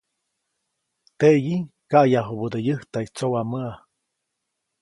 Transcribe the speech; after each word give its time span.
Teʼyi, 1.19 1.55
kaʼyajubäde 1.91 2.59
yäjtaʼy 2.67 3.07
tsowamäʼa. 3.15 3.73